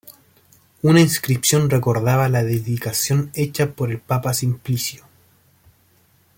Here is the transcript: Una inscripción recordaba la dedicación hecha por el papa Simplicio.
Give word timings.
Una 0.81 0.99
inscripción 0.99 1.69
recordaba 1.69 2.27
la 2.27 2.43
dedicación 2.43 3.29
hecha 3.35 3.71
por 3.73 3.91
el 3.91 3.99
papa 3.99 4.33
Simplicio. 4.33 5.05